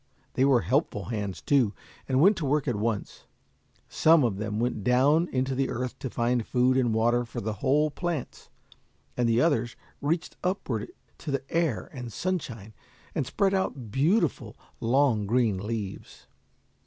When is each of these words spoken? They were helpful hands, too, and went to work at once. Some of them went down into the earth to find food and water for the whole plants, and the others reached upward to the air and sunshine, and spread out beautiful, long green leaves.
They 0.33 0.45
were 0.45 0.61
helpful 0.61 1.09
hands, 1.13 1.43
too, 1.43 1.75
and 2.09 2.19
went 2.19 2.35
to 2.37 2.45
work 2.47 2.67
at 2.67 2.75
once. 2.75 3.27
Some 3.87 4.23
of 4.23 4.37
them 4.37 4.59
went 4.59 4.83
down 4.83 5.27
into 5.31 5.53
the 5.53 5.69
earth 5.69 5.99
to 5.99 6.09
find 6.09 6.43
food 6.43 6.75
and 6.75 6.91
water 6.91 7.23
for 7.23 7.39
the 7.39 7.53
whole 7.61 7.91
plants, 7.91 8.49
and 9.15 9.29
the 9.29 9.41
others 9.41 9.75
reached 10.01 10.37
upward 10.43 10.89
to 11.19 11.29
the 11.29 11.43
air 11.53 11.87
and 11.93 12.11
sunshine, 12.11 12.73
and 13.13 13.27
spread 13.27 13.53
out 13.53 13.91
beautiful, 13.91 14.57
long 14.79 15.27
green 15.27 15.59
leaves. 15.59 16.25